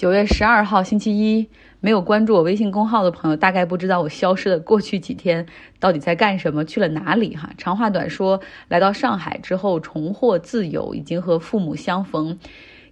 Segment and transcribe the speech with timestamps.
[0.00, 1.50] 九月十二号星期一，
[1.80, 5.44] 没有关注我微信公号的朋友，大概不知道我消失的过去几天
[5.78, 7.50] 到底在干什么，去了哪里哈。
[7.58, 12.38] 长话短说，来到上海之后重获自由，已经和父母相逢。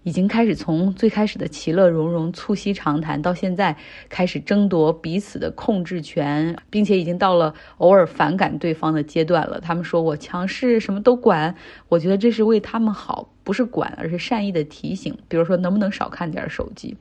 [0.09, 3.77] 已经开始从最开始的其乐融融、促膝长谈，到现在
[4.09, 9.61] 开始争夺彼此的控制权，并且已经到了偶尔反感对方的阶段了。
[9.61, 11.55] 他们说我强势，什么都管，
[11.91, 15.15] 我觉得这是为他们好，不是管，而是善意的提醒。
[15.29, 16.97] 比如说，能不能少看点手机，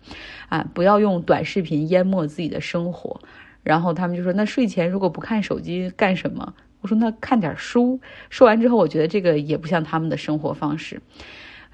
[0.50, 3.18] 啊，不要用短视频淹没自己的生活。
[3.64, 6.54] 然后他们就说，那睡前如果不看手机干什么？
[6.82, 8.02] 我说那看点书。
[8.30, 11.02] 说完之后，我觉得这个也不像他们的生活方式。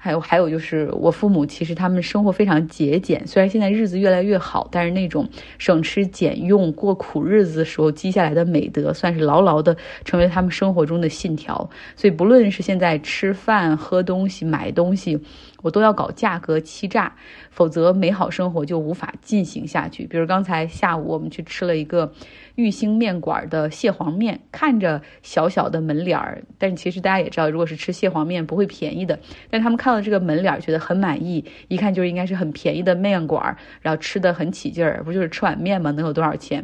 [0.04, 5.26] 还有还有就是我父母其实他们生活非常节俭，虽然现在日子越来越好，但是那种
[5.56, 11.70] 省吃俭用过苦日子的时候积下来的美德，算是牢牢的成为他们生活中的信条。
[11.96, 15.18] 所以不论是现在吃饭、喝东西、买东西。
[15.64, 17.16] 我都要搞价格欺诈，
[17.50, 20.06] 否则美好生活就无法进行下去。
[20.06, 22.12] 比如刚才下午我们去吃了一个
[22.56, 29.18] 玉兴面馆的蟹黄面，看着小小的门脸儿，但其实大家也知道，如果是吃蟹黄面不会便宜的。
[29.48, 35.90] 但他们看到这个门脸儿觉得很满意，一看就是应该是很便宜的面馆，然后吃的很起劲儿，不就是吃碗面吗？
[35.92, 36.62] 能有多少钱？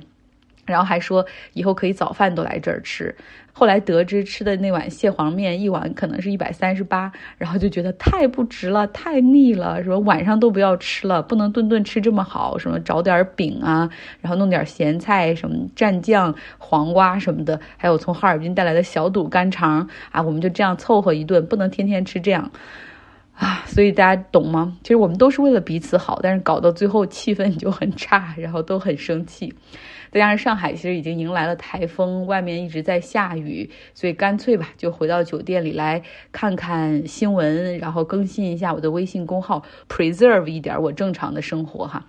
[0.66, 3.16] 然后还说以后可以早饭都来这儿吃。
[3.52, 13.90] 后来得知吃的那碗蟹黄面一碗可能是一百三十八，然后就觉得太不值了，太腻了，什么晚上都不要吃了，不能顿顿吃这么好，什么找点饼啊，
[14.20, 22.50] 然后弄点咸菜，什么蘸酱、黄瓜什么的，还有从哈尔滨带来的小肚干肠啊，我们就这样凑合一顿，不能天天吃这样。
[23.34, 24.76] 啊，所以大家懂吗？
[24.82, 29.54] 其实我们都是为了彼此好，但是搞到最后气氛就很差，然后都很生气。
[30.10, 42.06] 再加上上海其实已经迎来了台风，外面一直在下雨，所以干脆吧，就回到酒店里来看看新闻，然后更新一下我的微信公号，preserve 一点我正常的生活哈。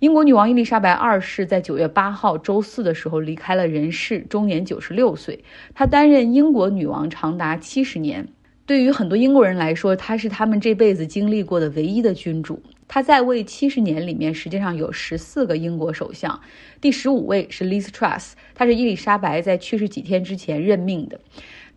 [0.00, 5.44] 英国女王伊丽莎白二世在九月八号周四的时候离开了人世，终年九十六岁。
[5.74, 8.28] 她担任英国女王长达七十年。
[8.68, 12.62] 对于很多英国人来说，他是他们这辈子经历过的唯一的君主。
[12.86, 16.38] 他在位七十年里面，实际上有十四个英国首相，
[16.78, 21.18] 第十五位是 Liz Truss，她是伊丽莎白在去世几天之前任命的。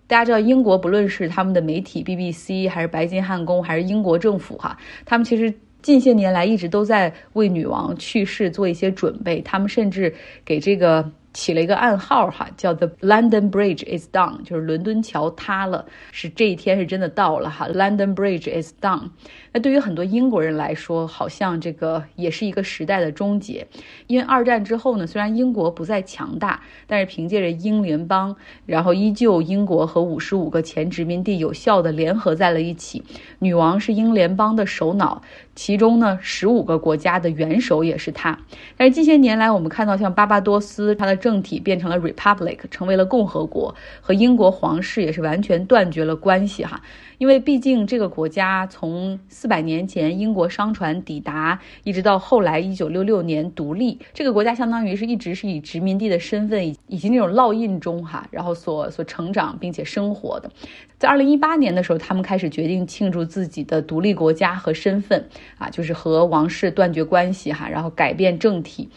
[0.06, 9.40] 大家知道，英国不论是他们的媒体 BBC，还是白金汉宫，还是英国政府，哈，他们其实近些年来一直都在为女王去世做一些准备。
[9.40, 10.13] 他们甚至
[10.44, 11.09] 给这个。
[11.34, 17.68] 起了一个暗号哈，叫 The London Bridge is down，就是伦敦桥塌了，是这一天是真的到了哈。
[17.69, 19.09] London Bridge is down。
[19.53, 23.68] 那对于很多英国人来说，好像这个也是一个时代的终结，
[24.08, 33.03] 因为二战之后呢，虽然英国不再强大，但是凭借着英联邦，然后依旧英国和五十五个前殖民地有效的联合在了一起。
[33.40, 35.22] 女王是英联邦的首脑，
[35.56, 38.38] 其中呢，十五个国家的元首也是她。
[38.78, 46.81] 但是近些年来，我们看到像巴巴多斯，它的政体变成了 Republic，成为了共和国，和英国皇室也是完全断绝了关系哈。
[47.19, 60.49] 因为毕竟这个国家从四百年前英国商船抵达，一直到后来一九六六年独立，这个国家相当于是一直是以殖民地的身份以及那种烙印中哈，然后所所成长并且生活的。
[60.97, 65.27] 在二零一八年的时候，他们开始决定庆祝自己的独立国家和身份
[65.59, 68.89] 啊，就是和王室断绝关系哈，然后改变政体，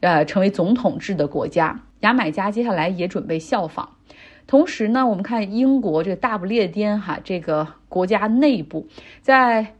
[0.00, 1.82] 呃，成为总统制的国家。
[2.00, 3.96] 牙买加接下来也准备效仿。
[4.46, 8.86] 同时呢，我们看英国这个大不列颠哈，这个国家内部
[9.22, 9.74] 在。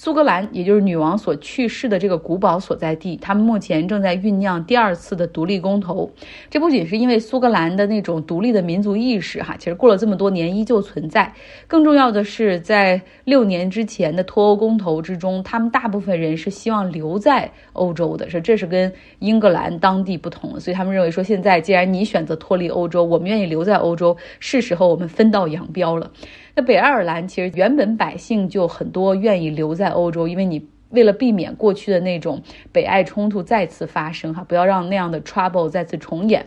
[0.00, 6.08] 苏格兰，也就是女王所去世的这个古堡所在地，他们目前正在酝酿第二次的独立公投。
[6.48, 11.34] 这不仅是因为苏格兰的那种独立的民族意识，哈，其实过了这么多年依旧存在。
[11.66, 20.60] 更重要的是，在六年之前的脱欧公投之中，他们大部分人是希望留在欧洲的，说这是跟英格兰当地不同。
[20.60, 26.12] 所以他们认为说，现在既然你选择脱离欧洲，我们愿意留在欧洲，是时候我们分道扬镳了。
[26.58, 32.42] 那北爱尔兰其实原本百姓就很多愿意留在欧洲，因为你为了避免过去的那种
[32.72, 36.44] 北爱冲突再次发生，哈，不要让那样的 trouble 再次重演，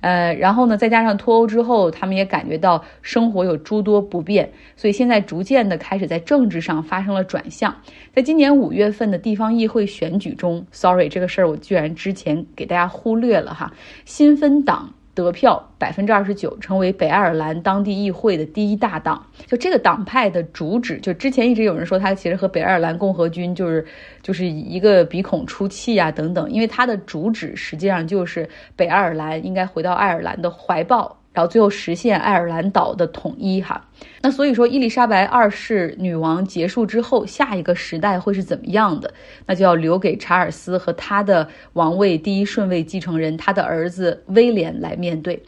[0.00, 7.76] 呃，然后呢，再加上脱欧之后，他们也感觉到生活有诸多不便，所以现在逐渐的开始在政治上发生了转向。
[8.14, 13.74] 在今年五月份的地方议会选举中，sorry 这个事儿我居然之前给大家忽略了哈，
[14.06, 14.94] 新芬党。
[15.22, 19.24] 得票百分之二十九，成为北爱尔兰当地议会的第一大党。
[19.46, 23.86] 就这个党派的主旨，就之前一直有人说他其实和北爱尔兰共和军就是
[24.22, 31.19] 就是一个鼻孔出气啊等等，因为他的主旨实际上就是北爱尔兰应该回到爱尔兰的怀抱。
[31.32, 33.86] 然后最后实现爱尔兰岛的统一哈。
[34.22, 39.12] 那所以说，伊丽莎白二世女王结束之后，下一个时代会是怎么样的？
[39.46, 45.42] 那就要留给查尔斯和他的王位第一顺位继承人，他的儿子威廉来面对。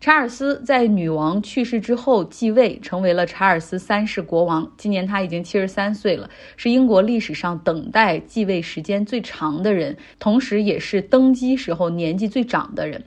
[0.00, 4.70] 查尔斯在女王去世之后继位，成为了查尔斯三世国王。
[4.76, 13.02] 今年他已经七十三岁了，是英国历史上等待继位时间最长的人，同时也是登基时候年纪最长的人。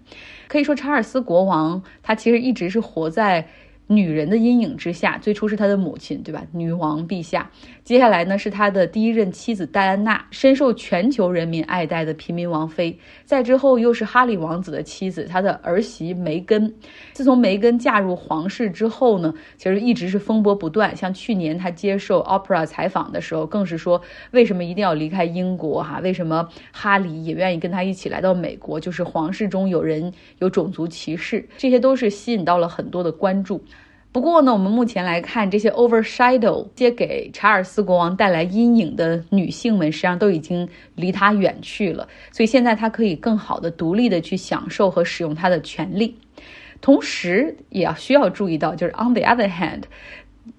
[0.50, 3.48] 可以说，查尔斯国王他其实一直是活在。
[3.94, 6.42] 女人的阴影之下，最初是他的母亲，对吧？
[6.54, 7.52] 女王陛下。
[7.84, 12.98] 接下来呢，是他的第一任妻子戴安娜，深受全球人民爱戴的平民王妃。
[13.26, 16.74] 再之后又是哈里王子的妻子，他的儿媳梅根。
[17.12, 20.96] 自从梅根嫁入皇室之后呢，其实一直是风波不断。
[20.96, 24.02] 像去年他接受 Opera 采访的时候，更是说
[24.32, 25.84] 为什么一定要离开英国？
[25.84, 28.80] 哈，为什么哈里也愿意跟他一起来到美国？
[28.80, 33.62] 就是皇室中有人有种族歧视，这些都是吸引到了很多的关注。
[34.14, 42.06] 不过呢，我们目前来看，这些 overshadow 些给查尔斯国王带来阴影的女性们，实际上都已经离他远去了。
[42.30, 46.14] 所以现在他可以更好的、独立的去享受和使用他的权利。
[46.82, 49.84] 同时，也要需要注意到，就是 on the other hand，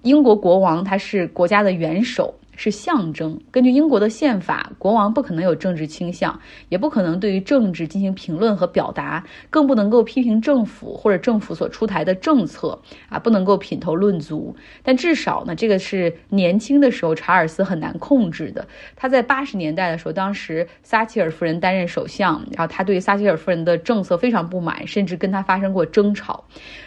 [0.01, 2.33] 英国国王他是国家的元首。
[2.55, 3.39] 是象征。
[3.51, 6.39] 根据英国的宪法，国王不可能有政治倾向，
[6.69, 12.79] 也不可能对于政治进行评论和表达，更不能够批评政府或者政府所出台的政策
[13.09, 14.55] 啊，不能够品头论足。
[14.83, 18.67] 但至少呢，这个是年轻的时候查尔斯很难控制的。
[18.95, 26.43] 他在八十年代的时候，当时撒切尔夫人担任首相，然后他对撒切尔夫人的政策非常不满，甚至跟他发生过争吵。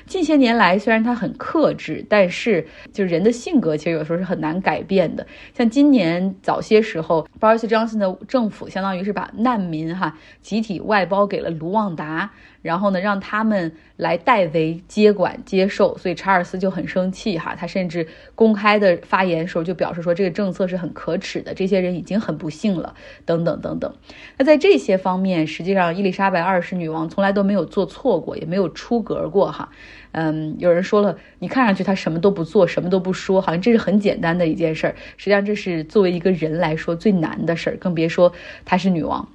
[0.06, 5.26] 近些年来，虽然他很克制，但是就是人的性格其实有时候是很难改变的。
[5.56, 12.30] 像今年早些时候，Boris Johnson 的政府相当于是把难民哈集体外包给了卢旺达，
[12.66, 23.94] 然后呢让他们来代为接管接受，所以查尔斯就很生气哈，他甚至公开的发言时候就表示说这个政策是很可耻的，这些人已经很不幸了，等等等等。
[24.36, 29.70] 那在这些方面，实际上伊丽莎白二世女王从来都没有做错过，也没有出格过哈。
[30.12, 34.96] 嗯，有人说了，你看上去她什么都不做，什么都不说，好像这是很简单的一件事儿。
[35.18, 38.32] 实际上，这是作为一个人来说最难的事儿，更别说
[38.64, 39.28] 她是女王。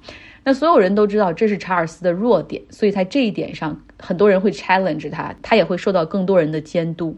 [0.44, 7.16] 那所有人都知道这是查尔斯的弱点，所以在这一点上，很多人会 challenge 他，他也会受到更多人的监督。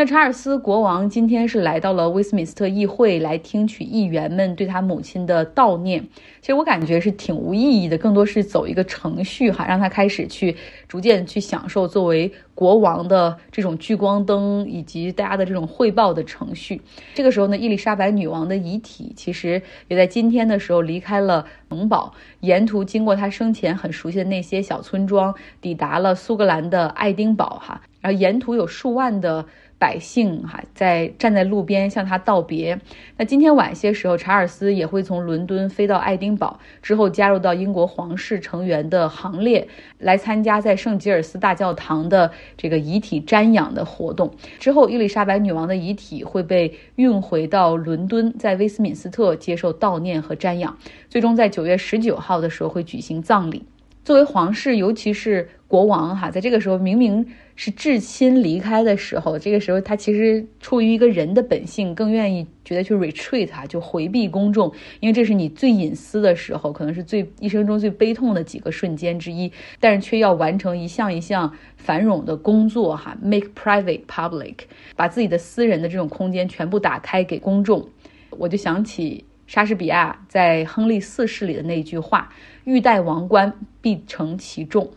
[0.00, 6.02] 那查尔斯国王今天是来到了威斯敏斯特议会来听取议员们对他母亲的悼念。
[6.40, 10.56] 其实我感觉是挺无意义的，更多是走一个程序哈，让他开始去
[10.88, 16.80] 逐渐去享受作为国王的这种聚光灯以及大家的这种汇报的程序。
[17.12, 27.82] 这个时候呢，伊丽莎白女王的遗体其实也在今天的时候离开了城堡，沿途经过她生前很熟悉的那些小村庄，抵达了苏格兰的爱丁堡哈。
[28.00, 29.44] 然后沿途有数万的。
[29.80, 32.78] 百姓哈在站在路边向他道别。
[33.16, 39.66] 那今天晚些时候，查尔斯也会从伦敦飞到爱丁堡，之后加入到英国皇室成员的行列，
[39.98, 44.30] 来参加在圣吉尔斯大教堂的这个遗体瞻仰的活动。
[44.58, 50.76] 之后，伊丽莎白女王的遗体会被运回到伦敦，在威斯敏斯特接受悼念和瞻仰。
[51.08, 53.64] 最终在九月十九号的时候会举行葬礼。
[54.02, 57.24] 作为皇室，尤其是国王哈，在这个时候明明。
[57.56, 74.54] 是至亲离开的时候，这个时候他其实出于一个人的本性，更愿意觉得去 retreat 啊，就回避公众，因为这是你最隐私的时候，可能是最一生中最悲痛的几个瞬间之一，但是却要完成一项一项繁荣的工作哈，make private public，
[74.96, 77.86] 把自己的私人的这种空间全部打开给公众。
[78.30, 82.32] 我就想起莎士比亚在《亨利四世》里的那句话
[82.64, 83.52] ：“欲戴王冠，
[83.82, 84.90] 必承其重。”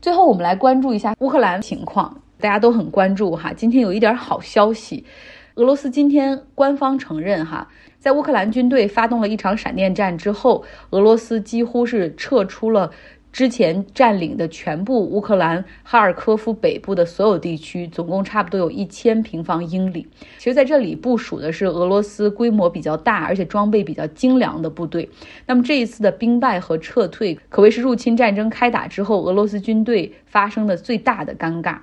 [0.00, 3.52] 最后，我们来关注一下乌克兰情况，大家都很关注哈。
[3.52, 5.04] 今天有一点好消息，
[5.56, 12.90] 俄罗斯今天官方承认哈，在乌克兰军队发动了一场闪电战之后，俄罗斯几乎是撤出了。
[13.32, 20.06] 之前占领的全部乌克兰哈尔科夫北部的所有地区，总共差不多有一千平方英里。
[20.38, 25.08] 其实，在这里部署的是俄罗斯规模比较大，而且装备比较精良的部队。
[25.46, 31.78] 那么，这一次的兵败和撤退，可谓是入侵战争开打之后俄罗斯军队发生的最大的尴尬。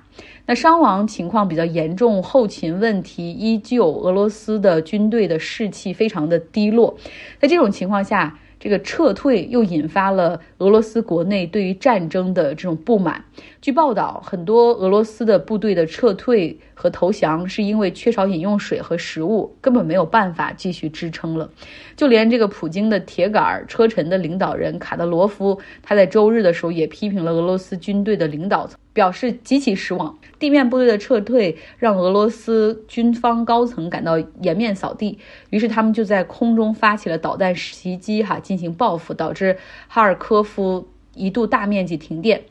[0.46, 6.96] 那伤亡情况比较严重，后勤问题依旧，俄罗斯的军队的士气非常的低落。
[7.38, 13.24] 在这种情况下，这个撤退又引发了俄罗斯国内对于战争的这种不满。
[13.60, 21.48] 据报道，很多俄罗斯的部队的撤退和投降，是因为缺少饮用水和食物，根本没有办法继续支撑了。
[21.96, 30.18] 就连这个普京的铁杆车臣的领导人卡德罗夫，他在周日的时候也批评了俄罗斯军队的领导层，表示极其失望。
[30.40, 42.42] 地面部队的撤退让俄罗斯军方高层感到颜面扫地，于是他们就在空中发起了导弹袭击，哈，进行报复，导致哈尔科夫一度大面积停电。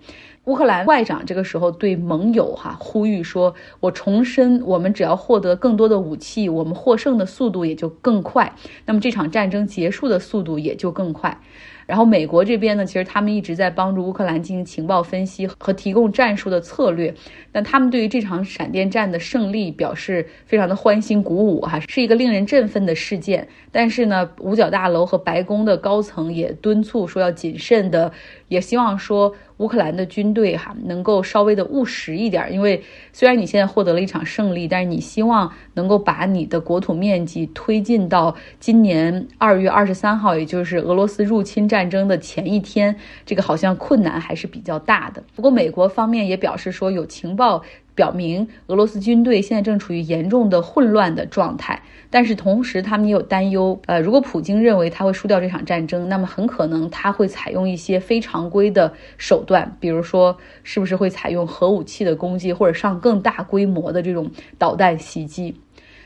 [0.45, 8.53] 乌克兰外长这个时候对盟友哈呼吁说：“我重申，我们只要获得更多的武器，我们获胜的速度也就更快，
[8.85, 11.41] 那么这场战争结束的速度也就更快。”
[11.87, 17.11] 然后美国这边呢，其实他们一直在帮助乌克兰进行情报分析和提供战术的策略。
[17.53, 23.47] 那他们对于这场闪电战的胜利表示非常的欢欣鼓舞，哈，是一个令人振奋的事件。
[23.71, 28.11] 但是呢，五角大楼和白宫的高层也敦促说要谨慎的，
[28.49, 41.87] 也希望说乌克兰的军队哈能够稍微的务实一点，因为虽然你现在获得了一场胜利，但是你希望能够把你的国土面积推进到今年二月二十三号，也就是俄罗斯入侵战。
[41.87, 42.93] 争的前一天，
[43.25, 45.23] 这个好像困难还是比较大的。
[45.35, 47.63] 不过，美国方面也表示说，有情报
[47.97, 51.81] 表明俄罗斯军队现在正处于严重的混乱的状态。
[52.11, 65.59] 但是同时，他们也有担忧，呃，如果普京认为他会输掉这场战争，那么很可能他会采用一些非常规的手段，比如说，是不是会采用核武器的攻击，或者上更大规模的这种导弹袭击？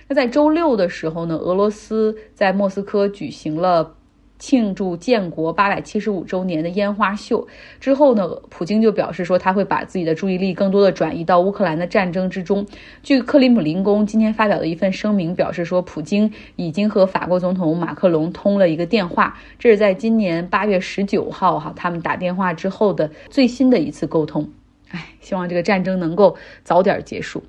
[0.07, 3.97] 那在周六的时候呢，俄罗斯在莫斯科举行了。
[4.41, 7.47] 庆祝建国八百七十五周年的烟花秀
[7.79, 12.65] 之后呢，普京就表示说他会把自己的注意力更多的转移到乌克兰的战争之中。
[13.03, 24.49] 据克里姆林宫今天发表的一份声明表示说，普京已经和法国总统马克龙通了一个电话，这是在今年八月十九号哈他们打电话之后的最新的一次沟通。
[24.89, 27.43] 哎，希望这个战争能够早点结束。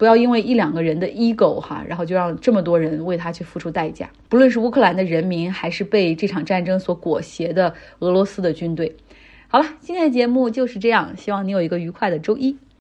[0.00, 4.08] 不要因为一两个人的 ego 哈，然后就让这么多人为他去付出代价。
[4.30, 8.96] 不论是乌克兰的人民，还是被这场战争所裹挟的俄罗斯的军队。
[9.48, 12.56] 好了，今天的节目就是这样，希望你有一个愉快的周一。